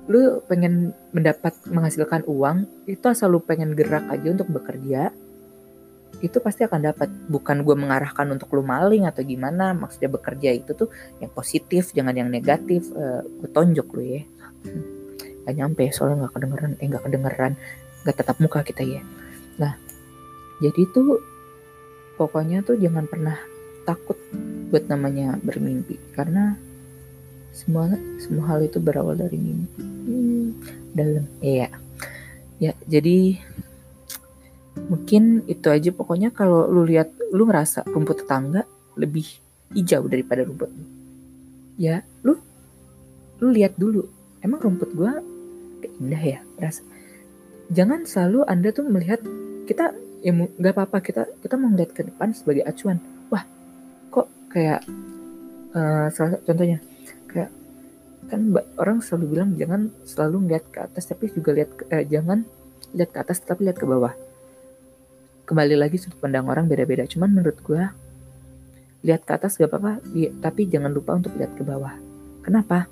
lu 0.05 0.45
pengen 0.45 0.93
mendapat 1.17 1.57
menghasilkan 1.65 2.29
uang 2.29 2.69
itu 2.85 3.05
asal 3.09 3.33
lu 3.33 3.41
pengen 3.41 3.73
gerak 3.73 4.05
aja 4.13 4.29
untuk 4.37 4.53
bekerja 4.53 5.13
itu 6.23 6.39
pasti 6.39 6.63
akan 6.63 6.81
dapat. 6.93 7.09
Bukan 7.27 7.67
gue 7.67 7.75
mengarahkan 7.75 8.29
untuk 8.31 8.53
lu 8.55 8.63
maling 8.63 9.09
atau 9.09 9.25
gimana 9.27 9.75
maksudnya 9.75 10.13
bekerja 10.13 10.55
itu 10.55 10.77
tuh 10.77 10.89
yang 11.19 11.33
positif 11.33 11.91
jangan 11.91 12.15
yang 12.15 12.31
negatif. 12.31 12.87
Uh, 12.95 13.25
gue 13.43 13.51
tonjok 13.51 13.89
lu 13.99 14.03
ya. 14.05 14.23
Hmm. 14.65 14.85
gak 15.45 15.61
nyampe 15.61 15.85
soalnya 15.93 16.25
nggak 16.25 16.41
kedengeran 16.41 16.73
eh 16.81 16.89
nggak 16.89 17.05
kedengeran 17.05 17.53
nggak 18.01 18.17
tetap 18.17 18.37
muka 18.41 18.65
kita 18.65 18.81
ya. 18.81 19.05
Nah 19.61 19.77
jadi 20.65 20.83
tuh 20.89 21.21
pokoknya 22.17 22.65
tuh 22.65 22.81
jangan 22.81 23.05
pernah 23.05 23.37
takut 23.85 24.17
buat 24.73 24.89
namanya 24.89 25.37
bermimpi 25.45 26.01
karena 26.17 26.57
semua 27.53 27.93
semua 28.17 28.57
hal 28.57 28.65
itu 28.65 28.81
berawal 28.81 29.21
dari 29.21 29.37
mimpi 29.37 29.94
dalam. 30.95 31.25
Iya. 31.41 31.69
Ya 32.63 32.73
jadi 32.87 33.41
mungkin 34.87 35.43
itu 35.51 35.67
aja 35.69 35.91
pokoknya. 35.91 36.31
Kalau 36.31 36.69
lu 36.71 36.87
lihat 36.87 37.11
lu 37.35 37.49
ngerasa 37.49 37.89
rumput 37.91 38.25
tetangga 38.25 38.69
lebih 38.95 39.27
hijau 39.75 40.07
daripada 40.07 40.47
rumput 40.47 40.71
lu. 40.71 40.85
Ya 41.81 42.07
lu 42.23 42.39
lu 43.43 43.49
lihat 43.51 43.75
dulu. 43.75 44.07
Emang 44.45 44.61
rumput 44.63 44.93
gua 44.95 45.19
indah 46.01 46.23
ya? 46.23 46.41
Rasa. 46.61 46.85
Jangan 47.73 48.05
selalu 48.05 48.45
anda 48.45 48.71
tuh 48.71 48.87
melihat 48.87 49.21
kita 49.65 49.97
ya 50.23 50.33
nggak 50.33 50.75
apa-apa. 50.77 51.01
Kita 51.03 51.23
kita 51.43 51.57
mau 51.59 51.73
ke 51.75 52.03
depan 52.07 52.31
sebagai 52.37 52.63
acuan. 52.63 53.01
Wah 53.33 53.45
kok 54.13 54.29
kayak 54.53 54.85
uh, 55.75 56.07
salah 56.13 56.39
contohnya. 56.45 56.79
Kayak 57.27 57.51
kan 58.35 58.51
orang 58.83 58.99
selalu 58.99 59.25
bilang 59.31 59.55
jangan 59.55 59.95
selalu 60.03 60.37
melihat 60.51 60.65
ke 60.75 60.79
atas 60.83 61.07
tapi 61.07 61.31
juga 61.31 61.55
lihat 61.55 61.71
eh, 61.95 62.03
jangan 62.03 62.43
lihat 62.91 63.11
ke 63.15 63.19
atas 63.23 63.39
tapi 63.47 63.71
lihat 63.71 63.79
ke 63.79 63.87
bawah. 63.87 64.11
Kembali 65.47 65.79
lagi 65.79 66.03
sudut 66.03 66.19
pandang 66.19 66.51
orang 66.51 66.67
beda-beda. 66.67 67.07
Cuman 67.07 67.31
menurut 67.31 67.63
gue 67.63 67.83
lihat 69.07 69.23
ke 69.23 69.33
atas 69.37 69.61
gak 69.61 69.71
apa-apa 69.71 70.01
tapi 70.43 70.67
jangan 70.67 70.91
lupa 70.91 71.15
untuk 71.15 71.37
lihat 71.39 71.55
ke 71.55 71.63
bawah. 71.63 71.95
Kenapa? 72.43 72.91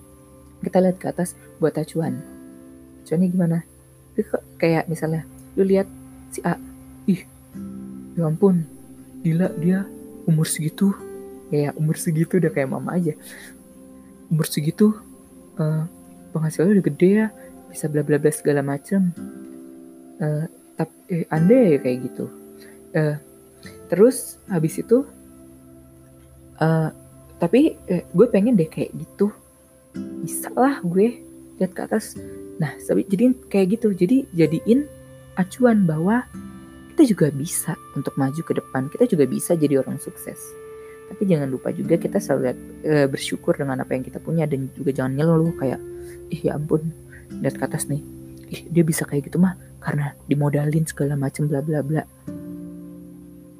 Kita 0.62 0.78
lihat 0.78 1.02
ke 1.02 1.10
atas 1.10 1.34
buat 1.58 1.74
acuan. 1.74 2.22
Acuannya 3.02 3.26
gimana? 3.26 3.58
Kayak 4.62 4.86
misalnya 4.86 5.26
lu 5.58 5.66
lihat 5.66 5.90
si 6.30 6.38
A 6.46 6.54
ih 7.10 7.26
ya 8.14 8.24
ampun 8.28 8.62
gila 9.26 9.50
dia 9.58 9.88
umur 10.22 10.46
segitu. 10.46 10.94
Ya 11.50 11.74
umur 11.74 11.98
segitu 11.98 12.38
udah 12.38 12.52
kayak 12.54 12.70
mama 12.70 12.94
aja. 12.94 13.18
Umur 14.30 14.46
segitu 14.46 14.96
uh, 15.58 15.84
penghasilannya 16.32 16.78
udah 16.78 16.86
gede 16.86 17.10
ya 17.24 17.26
bisa 17.68 17.88
bla 17.88 18.04
bla 18.04 18.20
bla 18.20 18.32
segala 18.32 18.60
macem. 18.60 19.12
Uh, 20.22 20.46
tapi 20.76 20.94
eh, 21.10 21.24
anda 21.32 21.56
ya 21.56 21.78
kayak 21.80 21.98
gitu. 22.12 22.24
Uh, 22.92 23.16
terus 23.88 24.40
habis 24.48 24.76
itu 24.76 25.04
uh, 26.60 26.88
tapi 27.40 27.76
uh, 27.90 28.04
gue 28.04 28.26
pengen 28.28 28.56
deh 28.56 28.68
kayak 28.68 28.92
gitu. 28.96 29.32
Bisa 30.24 30.48
lah 30.54 30.80
gue 30.80 31.20
lihat 31.60 31.72
ke 31.76 31.80
atas. 31.84 32.16
Nah 32.60 32.76
jadi 32.84 33.34
kayak 33.48 33.80
gitu 33.80 33.92
jadi 33.92 34.24
jadiin 34.32 34.88
acuan 35.36 35.88
bahwa 35.88 36.28
kita 36.92 37.08
juga 37.08 37.26
bisa 37.32 37.72
untuk 37.96 38.12
maju 38.20 38.40
ke 38.44 38.52
depan 38.52 38.92
kita 38.92 39.08
juga 39.08 39.24
bisa 39.24 39.56
jadi 39.56 39.80
orang 39.80 39.96
sukses 39.96 40.52
tapi 41.12 41.28
jangan 41.28 41.44
lupa 41.52 41.68
juga 41.76 42.00
kita 42.00 42.16
selalu 42.16 42.40
lihat, 42.48 42.58
e, 42.80 42.94
bersyukur 43.04 43.52
dengan 43.60 43.84
apa 43.84 43.92
yang 43.92 44.00
kita 44.00 44.16
punya 44.16 44.48
dan 44.48 44.72
juga 44.72 44.96
jangan 44.96 45.12
ngeluh 45.20 45.52
kayak 45.60 45.76
ih 46.32 46.48
ya 46.48 46.56
ampun 46.56 46.88
lihat 47.44 47.60
ke 47.60 47.64
atas 47.68 47.84
nih. 47.92 48.00
Ih 48.48 48.64
dia 48.72 48.80
bisa 48.80 49.04
kayak 49.04 49.28
gitu 49.28 49.36
mah 49.36 49.60
karena 49.84 50.16
dimodalin 50.24 50.88
segala 50.88 51.12
macem 51.20 51.52
bla 51.52 51.60
bla 51.60 51.84
bla. 51.84 52.08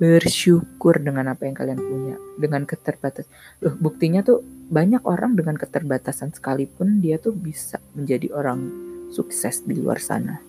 Bersyukur 0.01 1.05
dengan 1.05 1.29
apa 1.29 1.45
yang 1.45 1.53
kalian 1.53 1.77
punya 1.77 2.17
dengan 2.41 2.65
keterbatasan. 2.65 3.29
Loh 3.61 3.77
buktinya 3.77 4.25
tuh 4.25 4.41
banyak 4.73 5.05
orang 5.05 5.37
dengan 5.37 5.61
keterbatasan 5.61 6.33
sekalipun 6.33 7.05
dia 7.05 7.21
tuh 7.21 7.37
bisa 7.37 7.77
menjadi 7.93 8.33
orang 8.33 8.73
sukses 9.13 9.61
di 9.61 9.77
luar 9.77 10.01
sana. 10.01 10.41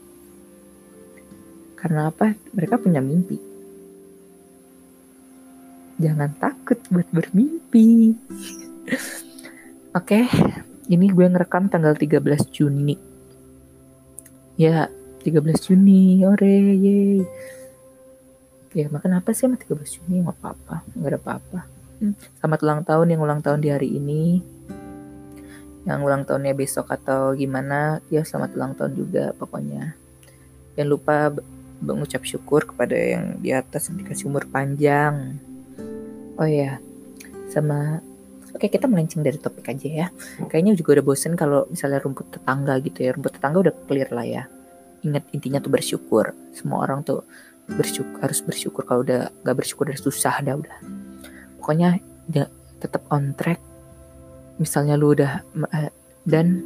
Karena 1.76 2.08
apa? 2.08 2.32
Mereka 2.56 2.80
punya 2.80 3.04
mimpi 3.04 3.53
jangan 6.02 6.32
takut 6.38 6.80
buat 6.90 7.08
bermimpi. 7.14 8.18
Oke 9.98 10.26
ini 10.90 11.06
gue 11.10 11.26
ngerekam 11.26 11.70
tanggal 11.70 11.94
13 11.96 12.20
Juni. 12.50 12.98
Ya 14.58 14.90
13 15.24 15.66
Juni 15.70 16.26
ore 16.26 16.58
yeay 16.78 17.22
ya 18.74 18.90
makan 18.90 19.22
apa 19.22 19.38
sih 19.38 19.46
sama 19.46 19.56
13 19.56 20.02
Juni? 20.02 20.26
Nggak 20.26 20.38
apa-apa 20.42 20.76
nggak 20.98 21.12
ada 21.14 21.20
apa-apa. 21.22 21.60
Hmm. 22.02 22.20
selamat 22.42 22.60
ulang 22.68 22.82
tahun 22.84 23.08
yang 23.16 23.22
ulang 23.22 23.42
tahun 23.46 23.60
di 23.64 23.70
hari 23.70 23.90
ini. 23.96 24.42
Yang 25.84 26.00
ulang 26.04 26.24
tahunnya 26.24 26.54
besok 26.56 26.92
atau 26.92 27.36
gimana 27.36 28.00
ya 28.08 28.24
selamat 28.26 28.52
ulang 28.56 28.74
tahun 28.76 28.94
juga 28.98 29.32
pokoknya. 29.38 29.96
Jangan 30.74 30.90
lupa 30.90 31.30
mengucap 31.84 32.24
syukur 32.24 32.66
kepada 32.66 32.96
yang 32.96 33.38
di 33.40 33.52
atas 33.52 33.92
yang 33.92 34.00
dikasih 34.02 34.32
umur 34.32 34.48
panjang 34.48 35.38
oh 36.40 36.50
ya 36.50 36.80
sama 37.52 38.02
Oke 38.54 38.70
kita 38.70 38.86
melenceng 38.86 39.26
dari 39.26 39.42
topik 39.42 39.66
aja 39.66 39.90
ya. 39.90 40.08
Kayaknya 40.46 40.78
juga 40.78 41.02
udah 41.02 41.06
bosen 41.10 41.34
kalau 41.34 41.66
misalnya 41.74 41.98
rumput 41.98 42.38
tetangga 42.38 42.78
gitu 42.86 43.02
ya. 43.02 43.10
Rumput 43.18 43.42
tetangga 43.42 43.66
udah 43.66 43.74
clear 43.90 44.14
lah 44.14 44.22
ya. 44.30 44.44
Ingat 45.02 45.26
intinya 45.34 45.58
tuh 45.58 45.74
bersyukur. 45.74 46.38
Semua 46.54 46.86
orang 46.86 47.02
tuh 47.02 47.26
bersyukur 47.68 48.20
harus 48.20 48.44
bersyukur 48.44 48.84
kalau 48.84 49.02
udah 49.08 49.32
gak 49.44 49.56
bersyukur 49.56 49.88
udah 49.88 50.00
susah 50.00 50.36
dah 50.44 50.56
udah 50.60 50.78
pokoknya 51.60 52.04
ya, 52.28 52.52
tetap 52.84 53.08
on 53.08 53.32
track 53.40 53.60
misalnya 54.60 55.00
lu 55.00 55.16
udah 55.16 55.40
eh, 55.72 55.92
dan 56.28 56.60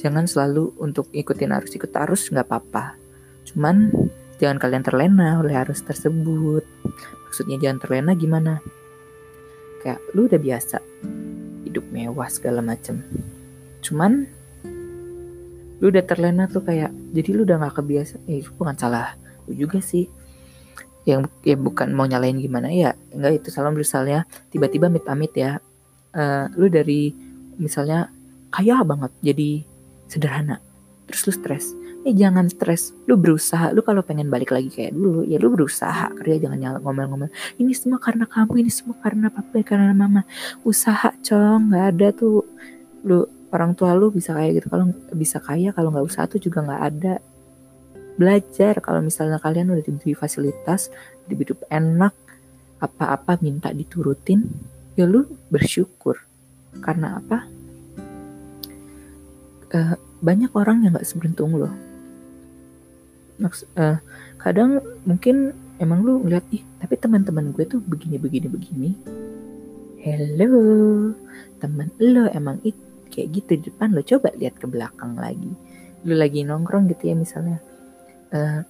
jangan 0.00 0.24
selalu 0.24 0.72
untuk 0.80 1.12
ikutin 1.12 1.52
arus 1.52 1.76
ikut 1.76 1.92
arus 1.92 2.32
nggak 2.32 2.48
apa-apa 2.48 2.96
cuman 3.44 3.92
jangan 4.40 4.56
kalian 4.56 4.84
terlena 4.84 5.36
oleh 5.36 5.52
arus 5.60 5.84
tersebut 5.84 6.64
maksudnya 7.28 7.60
jangan 7.60 7.78
terlena 7.84 8.12
gimana 8.16 8.64
kayak 9.88 10.04
lu 10.12 10.28
udah 10.28 10.36
biasa 10.36 10.84
hidup 11.64 11.88
mewah 11.88 12.28
segala 12.28 12.60
macem. 12.60 13.00
Cuman 13.80 14.28
lu 15.80 15.88
udah 15.88 16.04
terlena 16.04 16.44
tuh 16.44 16.60
kayak 16.60 16.92
jadi 17.16 17.30
lu 17.32 17.48
udah 17.48 17.56
gak 17.64 17.80
kebiasa 17.80 18.20
eh 18.28 18.44
bukan 18.52 18.76
salah 18.76 19.16
lu 19.48 19.56
juga 19.56 19.80
sih. 19.80 20.04
Yang 21.08 21.32
ya 21.40 21.56
bukan 21.56 21.96
mau 21.96 22.04
nyalain 22.04 22.36
gimana 22.36 22.68
ya 22.68 22.92
enggak 23.16 23.40
itu 23.40 23.48
salam 23.48 23.72
misalnya 23.72 24.28
tiba-tiba 24.52 24.92
mit-amit 24.92 25.32
ya. 25.32 25.56
Uh, 26.12 26.52
lu 26.60 26.68
dari 26.68 27.16
misalnya 27.56 28.12
kaya 28.52 28.84
banget 28.84 29.12
jadi 29.24 29.64
sederhana 30.08 30.60
terus 31.08 31.24
lu 31.28 31.32
stres 31.32 31.64
ya 32.08 32.28
jangan 32.28 32.48
stres. 32.48 32.96
Lu 33.04 33.20
berusaha. 33.20 33.68
Lu 33.76 33.84
kalau 33.84 34.00
pengen 34.00 34.32
balik 34.32 34.56
lagi 34.56 34.72
kayak 34.72 34.96
dulu 34.96 35.28
ya 35.28 35.36
lu 35.36 35.52
berusaha. 35.52 36.08
Kerja 36.16 36.48
jangan 36.48 36.58
nyala 36.58 36.78
ngomel-ngomel 36.80 37.28
ini 37.60 37.76
semua 37.76 38.00
karena 38.00 38.24
kamu 38.24 38.64
ini 38.64 38.70
semua 38.72 38.96
karena 38.98 39.28
papa 39.28 39.60
karena 39.60 39.92
mama. 39.92 40.24
Usaha 40.64 41.12
cong. 41.20 41.72
Nggak 41.72 41.84
ada 41.92 42.08
tuh. 42.16 42.48
Lu 43.04 43.28
orang 43.52 43.76
tua 43.76 43.92
lu 43.92 44.08
bisa 44.08 44.32
kayak 44.32 44.64
gitu. 44.64 44.66
Kalau 44.72 44.88
bisa 45.12 45.38
kaya. 45.44 45.70
Kalau 45.76 45.92
nggak 45.92 46.06
usaha 46.08 46.24
tuh 46.24 46.40
juga 46.40 46.64
nggak 46.64 46.82
ada. 46.82 47.14
Belajar. 48.16 48.80
Kalau 48.80 49.00
misalnya 49.04 49.36
kalian 49.36 49.68
udah 49.76 49.84
diberi 49.84 50.16
fasilitas 50.16 50.88
hidup 51.28 51.60
enak 51.68 52.16
apa-apa 52.80 53.36
minta 53.44 53.68
diturutin 53.68 54.48
ya 54.96 55.04
lu 55.04 55.28
bersyukur. 55.52 56.16
Karena 56.80 57.20
apa? 57.20 57.44
Uh, 59.68 60.00
banyak 60.24 60.48
orang 60.56 60.80
yang 60.80 60.96
nggak 60.96 61.04
seberuntung 61.04 61.52
lo 61.60 61.87
Maks 63.38 63.62
uh, 63.78 64.02
kadang 64.42 64.82
mungkin 65.06 65.54
emang 65.78 66.02
lu 66.02 66.22
ngeliat 66.26 66.42
ih 66.50 66.62
tapi 66.82 66.98
teman-teman 66.98 67.54
gue 67.54 67.64
tuh 67.66 67.78
begini 67.78 68.18
begini 68.18 68.46
begini. 68.50 68.90
Hello 70.02 70.50
teman 71.62 71.90
lo 72.02 72.26
emang 72.34 72.58
itu 72.66 72.78
kayak 73.14 73.28
gitu 73.34 73.50
di 73.58 73.62
depan 73.70 73.94
lo. 73.94 74.02
Coba 74.02 74.34
lihat 74.34 74.58
ke 74.58 74.66
belakang 74.66 75.14
lagi. 75.14 75.54
Lu 76.02 76.14
lagi 76.18 76.42
nongkrong 76.42 76.90
gitu 76.90 77.10
ya 77.10 77.14
misalnya 77.14 77.62
uh, 78.34 78.62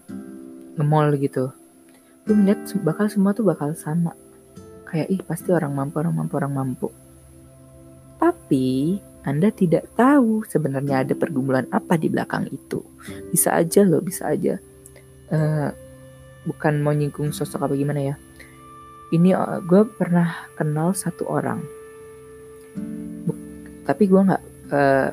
nge-mall 0.77 1.17
gitu. 1.17 1.49
Lu 2.29 2.33
ngeliat 2.37 2.69
bakal 2.85 3.09
semua 3.09 3.33
tuh 3.33 3.49
bakal 3.49 3.73
sama. 3.73 4.13
Kayak 4.89 5.09
ih 5.13 5.21
pasti 5.25 5.53
orang 5.53 5.73
mampu 5.73 6.01
orang 6.01 6.13
mampu 6.17 6.35
orang 6.37 6.53
mampu. 6.53 6.89
Tapi 8.21 9.01
anda 9.27 9.51
tidak 9.51 9.91
tahu 9.99 10.47
sebenarnya 10.47 11.03
ada 11.07 11.15
pergumulan 11.19 11.67
apa 11.75 11.99
di 11.99 12.11
belakang 12.11 12.47
itu. 12.51 12.83
Bisa 13.31 13.55
aja 13.55 13.83
loh 13.83 14.03
bisa 14.03 14.31
aja. 14.31 14.59
Uh, 15.29 15.71
bukan 16.49 16.81
mau 16.81 16.95
nyinggung 16.95 17.35
sosok 17.35 17.67
apa 17.69 17.75
gimana 17.75 18.15
ya. 18.15 18.17
Ini 19.13 19.35
uh, 19.35 19.61
gue 19.65 19.89
pernah 19.89 20.49
kenal 20.55 20.95
satu 20.95 21.27
orang. 21.27 21.61
Buk, 23.27 23.39
tapi 23.85 24.07
gue 24.07 24.21
nggak 24.21 24.43
uh, 24.73 25.11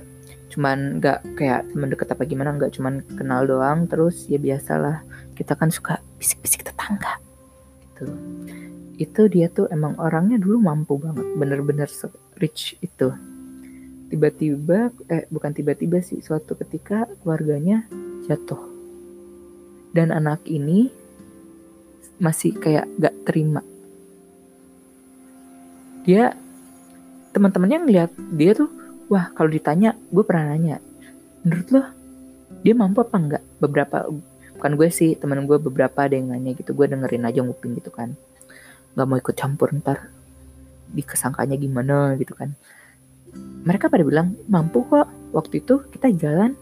cuman 0.55 1.01
nggak 1.01 1.19
kayak 1.35 1.61
temen 1.73 1.89
deket 1.91 2.07
apa 2.13 2.23
gimana 2.23 2.49
nggak 2.55 2.71
cuman 2.75 3.03
kenal 3.17 3.43
doang. 3.43 3.89
Terus 3.89 4.29
ya 4.29 4.37
biasalah 4.37 5.01
kita 5.35 5.57
kan 5.57 5.73
suka 5.73 5.99
bisik-bisik 6.21 6.63
tetangga 6.63 7.19
gitu 7.95 8.11
itu 8.95 9.21
dia 9.27 9.51
tuh 9.51 9.67
emang 9.71 9.99
orangnya 9.99 10.39
dulu 10.39 10.63
mampu 10.63 10.95
banget 10.95 11.27
bener-bener 11.35 11.87
rich 12.39 12.79
itu 12.79 13.11
tiba-tiba 14.09 14.93
eh 15.09 15.25
bukan 15.33 15.51
tiba-tiba 15.51 16.01
sih 16.01 16.21
suatu 16.21 16.53
ketika 16.57 17.09
keluarganya 17.21 17.85
jatuh. 18.29 18.61
Dan 19.95 20.11
anak 20.11 20.43
ini 20.45 20.91
masih 22.19 22.55
kayak 22.55 22.87
gak 22.99 23.15
terima. 23.27 23.63
Dia 26.03 26.35
teman-temannya 27.31 27.79
ngeliat 27.83 28.11
dia 28.35 28.51
tuh 28.55 28.71
wah 29.11 29.31
kalau 29.35 29.51
ditanya 29.51 29.97
gue 30.07 30.23
pernah 30.23 30.55
nanya 30.55 30.79
menurut 31.43 31.67
lo 31.75 31.83
dia 32.63 32.71
mampu 32.71 33.03
apa 33.03 33.17
enggak 33.19 33.43
beberapa 33.59 34.07
bukan 34.55 34.71
gue 34.79 34.87
sih 34.87 35.19
temen 35.19 35.43
gue 35.43 35.59
beberapa 35.59 36.07
ada 36.07 36.15
yang 36.15 36.31
nanya 36.31 36.55
gitu 36.55 36.71
gue 36.71 36.87
dengerin 36.87 37.27
aja 37.27 37.43
nguping 37.43 37.75
gitu 37.75 37.91
kan. 37.91 38.15
Nggak 38.95 39.05
mau 39.07 39.17
ikut 39.19 39.35
campur 39.35 39.75
ntar 39.75 40.11
dikesangkanya 40.95 41.59
gimana? 41.59 42.15
gitu 42.15 42.37
kan 42.37 42.55
mereka 43.65 43.89
pada 43.89 44.05
bilang 44.05 44.37
mampu 44.45 44.85
kok 44.85 45.09
waktu 45.33 45.63
itu 45.63 45.81
kita 45.89 46.13
jalan 46.15 46.53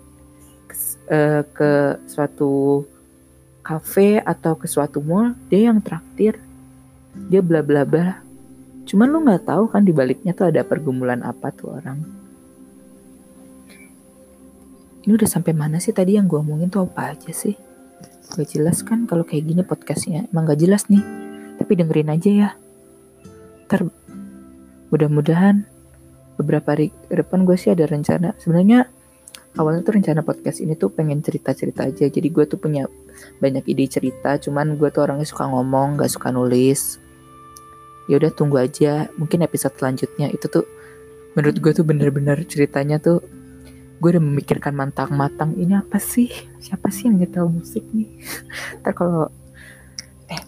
ke, 0.69 0.75
uh, 1.11 1.43
ke 1.47 1.71
suatu 2.07 2.83
kafe 3.63 4.19
atau 4.19 4.59
ke 4.59 4.67
suatu 4.67 4.99
mall 4.99 5.35
dia 5.47 5.71
yang 5.71 5.79
traktir 5.79 6.39
dia 7.31 7.39
bla 7.39 7.63
bla 7.63 7.87
bla 7.87 8.19
cuman 8.83 9.07
lu 9.07 9.23
nggak 9.23 9.47
tahu 9.47 9.71
kan 9.71 9.83
di 9.85 9.95
baliknya 9.95 10.35
tuh 10.35 10.51
ada 10.51 10.63
pergumulan 10.67 11.23
apa 11.23 11.53
tuh 11.55 11.79
orang 11.79 12.23
ini 15.03 15.19
udah 15.19 15.27
sampai 15.27 15.51
mana 15.51 15.83
sih 15.83 15.91
tadi 15.91 16.15
yang 16.15 16.31
gue 16.31 16.39
omongin 16.39 16.71
tuh 16.71 16.87
apa 16.87 17.11
aja 17.11 17.31
sih? 17.35 17.59
Gak 18.39 18.55
jelas 18.55 18.79
kan 18.87 19.03
kalau 19.03 19.27
kayak 19.27 19.51
gini 19.51 19.59
podcastnya. 19.59 20.31
Emang 20.31 20.47
gak 20.47 20.63
jelas 20.63 20.87
nih. 20.87 21.03
Tapi 21.59 21.71
dengerin 21.75 22.07
aja 22.15 22.29
ya. 22.31 22.49
Ntar 23.67 23.91
mudah-mudahan 24.87 25.67
beberapa 26.37 26.73
hari 26.73 26.89
ke 27.09 27.15
depan 27.19 27.45
gue 27.45 27.57
sih 27.57 27.73
ada 27.73 27.85
rencana. 27.85 28.33
Sebenarnya 28.41 28.89
awalnya 29.57 29.85
tuh 29.85 29.93
rencana 29.97 30.21
podcast 30.25 30.59
ini 30.59 30.73
tuh 30.73 30.89
pengen 30.89 31.21
cerita-cerita 31.21 31.85
aja. 31.85 32.05
Jadi 32.09 32.27
gue 32.29 32.45
tuh 32.49 32.57
punya 32.57 32.89
banyak 33.39 33.63
ide 33.69 33.85
cerita. 33.89 34.37
Cuman 34.41 34.75
gue 34.77 34.89
tuh 34.89 35.05
orangnya 35.05 35.27
suka 35.27 35.45
ngomong, 35.49 36.01
gak 36.01 36.11
suka 36.11 36.33
nulis. 36.33 36.97
Ya 38.09 38.17
udah 38.19 38.31
tunggu 38.33 38.59
aja. 38.59 39.07
Mungkin 39.15 39.45
episode 39.45 39.77
selanjutnya 39.77 40.33
itu 40.33 40.49
tuh 40.49 40.65
menurut 41.33 41.57
gue 41.57 41.71
tuh 41.73 41.85
bener-bener 41.85 42.37
ceritanya 42.45 43.01
tuh 43.01 43.21
gue 43.97 44.09
udah 44.19 44.23
memikirkan 44.23 44.75
matang-matang 44.75 45.55
ini 45.55 45.79
apa 45.79 45.95
sih 45.95 46.29
siapa 46.59 46.91
sih 46.91 47.07
yang 47.07 47.23
nyetel 47.23 47.47
musik 47.47 47.87
nih 47.95 48.09
ntar 48.83 48.93
kalau 48.93 49.31
eh 50.27 50.41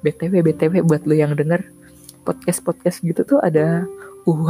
btw 0.00 0.34
btw 0.40 0.80
buat 0.86 1.02
lo 1.04 1.14
yang 1.16 1.34
denger 1.34 1.66
podcast 2.22 2.62
podcast 2.62 3.02
gitu 3.02 3.26
tuh 3.26 3.38
ada 3.42 3.84
uh 4.24 4.40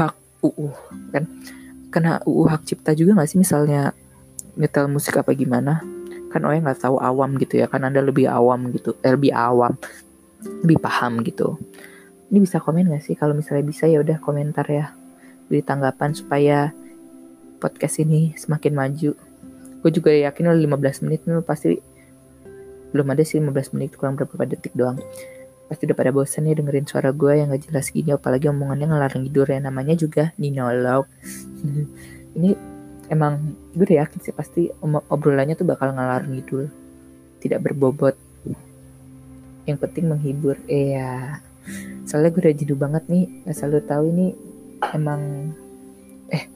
uh 0.51 0.75
kan? 1.15 1.25
Kena 1.93 2.19
uh 2.27 2.47
hak 2.51 2.67
cipta 2.67 2.93
juga 2.93 3.23
gak 3.23 3.31
sih 3.31 3.39
misalnya 3.39 3.95
nyetel 4.59 4.91
musik 4.91 5.17
apa 5.17 5.31
gimana? 5.33 5.81
Kan 6.35 6.43
oh 6.43 6.53
nggak 6.53 6.83
tahu 6.83 6.97
awam 6.99 7.37
gitu 7.39 7.61
ya 7.61 7.69
kan 7.69 7.85
anda 7.85 8.01
lebih 8.01 8.27
awam 8.27 8.73
gitu 8.73 8.97
eh, 9.05 9.13
lebih 9.13 9.31
awam 9.31 9.77
lebih 10.67 10.79
paham 10.83 11.23
gitu. 11.23 11.59
Ini 12.33 12.39
bisa 12.41 12.59
komen 12.59 12.89
gak 12.91 13.05
sih? 13.05 13.15
Kalau 13.15 13.37
misalnya 13.37 13.65
bisa 13.67 13.85
ya 13.85 14.01
udah 14.01 14.19
komentar 14.19 14.65
ya. 14.67 14.97
Beri 15.47 15.61
tanggapan 15.61 16.17
supaya 16.17 16.73
podcast 17.61 18.01
ini 18.01 18.33
semakin 18.35 18.73
maju. 18.73 19.13
Gue 19.83 19.91
juga 19.93 20.11
yakin 20.11 20.49
lo 20.49 20.55
15 20.57 21.05
menit 21.07 21.23
pasti 21.45 21.77
belum 22.93 23.09
ada 23.13 23.23
sih 23.25 23.41
15 23.41 23.77
menit 23.77 23.95
kurang 24.01 24.17
berapa 24.17 24.49
detik 24.49 24.73
doang. 24.73 24.97
Pasti 25.73 25.88
udah 25.88 25.97
pada 25.97 26.12
bosan 26.12 26.45
ya 26.45 26.52
dengerin 26.52 26.85
suara 26.85 27.17
gue 27.17 27.33
yang 27.41 27.49
gak 27.49 27.73
jelas 27.73 27.88
gini 27.88 28.12
apalagi 28.12 28.52
omongannya 28.52 28.93
ngelarang 28.93 29.25
tidur 29.25 29.49
ya 29.49 29.59
namanya 29.64 29.97
juga 29.97 30.37
ninolog 30.37 31.09
ini 32.37 32.52
emang 33.09 33.57
gue 33.73 33.85
udah 33.88 34.05
yakin 34.05 34.19
sih 34.21 34.37
pasti 34.37 34.69
obrolannya 34.85 35.57
tuh 35.57 35.64
bakal 35.64 35.97
ngalar 35.97 36.29
ngidul 36.29 36.69
tidak 37.43 37.67
berbobot. 37.67 38.14
Yang 39.67 39.79
penting 39.83 40.05
menghibur 40.07 40.57
iya. 40.71 41.43
Soalnya 42.07 42.31
gue 42.31 42.43
udah 42.47 42.55
jenuh 42.55 42.79
banget 42.79 43.05
nih 43.11 43.25
asal 43.50 43.75
lo 43.75 43.83
tahu 43.83 44.11
ini 44.14 44.35
emang 44.95 45.50
eh 46.31 46.47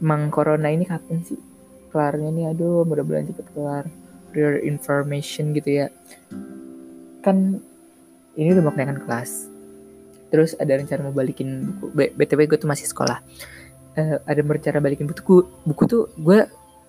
emang 0.00 0.28
corona 0.28 0.68
ini 0.68 0.84
kapan 0.84 1.24
sih 1.24 1.40
kelarnya 1.88 2.28
nih? 2.30 2.44
Aduh 2.52 2.84
mudah-mudahan 2.84 3.32
cepet 3.32 3.46
kelar. 3.56 3.84
Your 4.36 4.60
information 4.60 5.56
gitu 5.56 5.84
ya. 5.84 5.86
Kan 7.24 7.64
ini 8.34 8.54
udah 8.54 8.62
mau 8.66 8.72
kenaikan 8.74 8.98
kelas. 9.02 9.46
Terus 10.30 10.58
ada 10.58 10.74
rencana 10.74 11.06
mau 11.06 11.14
balikin 11.14 11.78
buku. 11.78 11.94
Btw 11.94 12.40
gue 12.50 12.58
tuh 12.58 12.70
masih 12.70 12.90
sekolah. 12.90 13.22
Uh, 13.94 14.18
ada 14.26 14.42
rencana 14.42 14.82
balikin 14.82 15.06
buku 15.06 15.46
buku 15.62 15.82
tuh 15.86 16.10
gue 16.18 16.46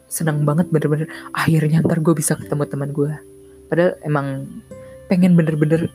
senang 0.09 0.41
banget 0.41 0.69
bener-bener. 0.73 1.05
Akhirnya 1.33 1.85
ntar 1.85 2.01
gue 2.01 2.13
bisa 2.17 2.33
ketemu 2.33 2.65
teman 2.65 2.89
gue 2.89 3.13
padahal 3.69 3.97
emang 4.05 4.45
pengen 5.09 5.33
bener-bener 5.37 5.89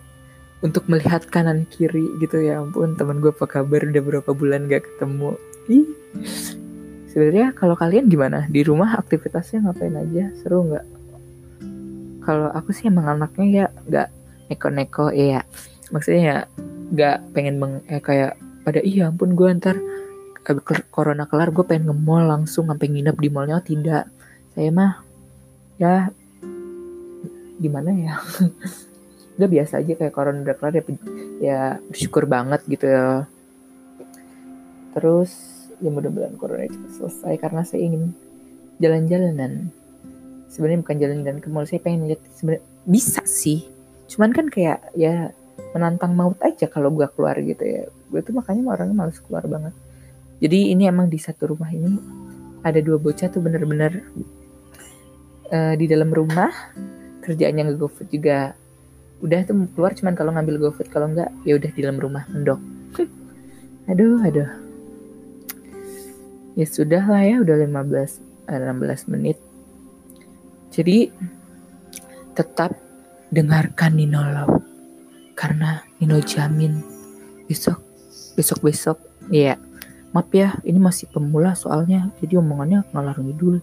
untuk 0.62 0.86
melihat 0.86 1.26
kanan 1.26 1.66
kiri 1.66 2.06
gitu. 2.22 2.38
Ya 2.38 2.62
ampun 2.62 2.94
teman 2.94 3.18
gue 3.18 3.34
apa 3.34 3.46
kabar? 3.50 3.82
Udah 3.82 4.02
berapa 4.02 4.30
bulan 4.30 4.70
gak 4.70 4.86
ketemu? 4.86 5.34
Ih. 5.66 5.86
Sebenarnya 7.10 7.50
kalau 7.58 7.74
kalian 7.74 8.06
gimana? 8.06 8.46
Di 8.46 8.62
rumah 8.62 8.94
aktivitasnya 8.94 9.66
ngapain 9.66 9.98
aja? 9.98 10.30
Seru 10.38 10.62
nggak? 10.70 10.86
Kalau 12.22 12.54
aku 12.54 12.70
sih 12.70 12.86
emang 12.86 13.18
anaknya 13.18 13.46
ya 13.50 13.66
nggak 13.90 14.08
neko-neko 14.50 15.14
ya 15.14 15.46
maksudnya 15.94 16.22
ya 16.22 16.38
nggak 16.90 17.16
pengen 17.32 17.56
meng 17.62 17.74
eh, 17.86 18.02
kayak 18.02 18.34
pada 18.66 18.82
iya 18.82 19.08
ampun 19.08 19.38
gue 19.38 19.48
ntar 19.62 19.78
corona 20.90 21.28
kelar 21.28 21.52
gue 21.52 21.64
pengen 21.64 21.92
nge-mall 21.92 22.24
langsung 22.26 22.68
sampai 22.68 22.88
nginep 22.88 23.16
di 23.20 23.28
mallnya. 23.28 23.60
Oh, 23.60 23.64
tidak. 23.64 24.04
Saya 24.56 24.70
mah 24.72 25.04
ya 25.76 26.08
gimana 27.60 27.90
ya? 27.92 28.14
Udah 29.36 29.48
biasa 29.48 29.80
aja 29.80 29.96
kayak 29.96 30.12
corona 30.12 30.44
udah 30.44 30.52
kelar 30.52 30.74
ya, 30.76 30.84
ya 31.40 31.60
bersyukur 31.88 32.28
banget 32.28 32.60
gitu 32.68 32.84
ya. 32.84 33.24
Terus 34.92 35.32
ya 35.80 35.88
mudah-mudahan 35.88 36.36
corona 36.36 36.68
cepat 36.68 36.92
selesai 37.00 37.34
karena 37.40 37.62
saya 37.64 37.80
ingin 37.88 38.12
jalan-jalanan. 38.84 39.72
Sebenarnya 40.52 40.80
bukan 40.84 40.96
jalan-jalan 41.00 41.40
ke 41.40 41.48
mall 41.48 41.64
saya 41.64 41.80
pengen 41.80 42.10
lihat 42.10 42.20
sebenarnya 42.36 42.64
bisa 42.84 43.24
sih 43.24 43.64
cuman 44.10 44.30
kan 44.34 44.46
kayak 44.50 44.90
ya 44.98 45.30
menantang 45.70 46.18
maut 46.18 46.38
aja 46.42 46.66
kalau 46.66 46.90
gue 46.90 47.06
keluar 47.14 47.38
gitu 47.38 47.62
ya. 47.62 47.86
Gue 48.10 48.20
tuh 48.26 48.34
makanya 48.34 48.66
orangnya 48.66 48.96
males 48.96 49.18
keluar 49.22 49.46
banget. 49.46 49.74
Jadi 50.40 50.74
ini 50.74 50.88
emang 50.88 51.06
di 51.06 51.20
satu 51.20 51.54
rumah 51.54 51.70
ini 51.70 51.94
ada 52.64 52.80
dua 52.82 52.98
bocah 52.98 53.28
tuh 53.30 53.40
bener-bener 53.44 54.02
uh, 55.52 55.74
di 55.78 55.86
dalam 55.86 56.10
rumah. 56.10 56.50
Kerjaannya 57.22 57.70
nggak 57.70 57.78
GoFood 57.78 58.08
juga. 58.10 58.56
Udah 59.20 59.44
tuh 59.44 59.68
keluar 59.76 59.92
cuman 59.94 60.16
kalau 60.16 60.32
ngambil 60.34 60.68
GoFood 60.68 60.88
kalau 60.88 61.12
enggak 61.12 61.30
ya 61.46 61.54
udah 61.60 61.70
di 61.70 61.80
dalam 61.84 62.00
rumah 62.00 62.24
mendok. 62.26 62.60
Aduh 63.90 64.18
aduh. 64.26 64.50
Ya 66.58 66.66
sudah 66.66 67.04
lah 67.06 67.22
ya 67.22 67.36
udah 67.38 67.56
15 67.62 68.50
16 68.50 69.12
menit. 69.12 69.38
Jadi 70.74 71.10
tetap 72.34 72.89
dengarkan 73.30 73.94
Nino 73.94 74.22
Love 74.22 74.58
karena 75.38 75.80
Nino 76.02 76.18
jamin 76.20 76.82
besok 77.46 77.82
besok 78.34 78.58
besok 78.62 78.96
ya 79.30 79.58
maaf 80.10 80.30
ya 80.34 80.58
ini 80.66 80.78
masih 80.82 81.06
pemula 81.10 81.54
soalnya. 81.54 82.10
Jadi 82.18 82.38
omongannya 82.38 82.86
ngalor 82.90 83.18
ngidul. 83.22 83.56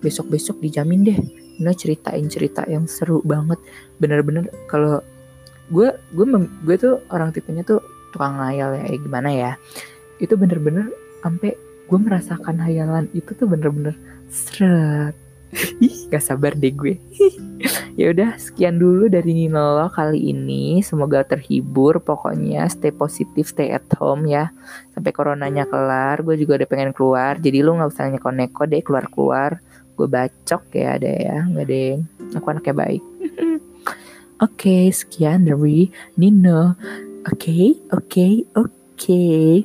Besok 0.00 0.32
besok 0.32 0.60
dijamin 0.60 1.04
deh. 1.04 1.18
Nino 1.60 1.72
ceritain 1.76 2.24
cerita 2.28 2.64
yang 2.64 2.88
seru 2.88 3.20
banget. 3.24 3.60
Bener-bener 4.00 4.48
kalau 4.68 5.04
gue 5.72 5.88
gue 6.12 6.26
gue 6.64 6.76
tuh 6.76 7.00
orang 7.08 7.32
tipenya 7.32 7.64
tuh 7.64 7.80
tukang 8.12 8.36
ngayal 8.40 8.76
ya 8.80 8.84
eh, 8.88 8.98
gimana 9.00 9.30
ya. 9.32 9.52
Itu 10.20 10.40
bener-bener 10.40 10.88
sampai 11.20 11.56
gue 11.84 11.98
merasakan 12.00 12.56
hayalan 12.64 13.12
itu 13.12 13.36
tuh 13.36 13.44
bener-bener 13.44 13.92
seret 14.32 15.12
gak 16.14 16.22
sabar 16.22 16.54
deh 16.54 16.70
gue. 16.70 16.94
ya 18.00 18.14
udah, 18.14 18.38
sekian 18.38 18.78
dulu 18.78 19.10
dari 19.10 19.34
Nino 19.34 19.90
kali 19.90 20.30
ini. 20.30 20.78
Semoga 20.80 21.26
terhibur. 21.26 21.98
Pokoknya 21.98 22.70
stay 22.70 22.94
positif, 22.94 23.50
stay 23.50 23.74
at 23.74 23.86
home 23.98 24.30
ya. 24.30 24.54
Sampai 24.94 25.10
coronanya 25.10 25.66
kelar. 25.66 26.22
Gue 26.22 26.38
juga 26.38 26.62
udah 26.62 26.68
pengen 26.70 26.94
keluar. 26.94 27.42
Jadi 27.42 27.58
lu 27.58 27.74
nggak 27.74 27.90
usah 27.90 28.08
neko-neko 28.14 28.62
deh 28.70 28.82
keluar-keluar 28.86 29.58
gue 29.94 30.08
bacok 30.10 30.62
ya 30.74 30.98
ada 30.98 31.06
ya 31.10 31.38
nggak 31.46 31.66
deh 31.70 31.94
aku 32.34 32.46
anaknya 32.50 32.74
baik 32.74 33.02
oke 34.44 34.54
okay, 34.58 34.90
sekian 34.90 35.46
dari 35.46 35.90
Nino 36.18 36.74
oke 37.30 37.38
okay, 37.38 37.78
oke 37.94 38.10
okay, 38.10 38.32
oke 38.58 38.74
okay. 38.98 39.62